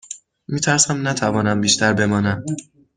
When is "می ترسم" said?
0.47-1.07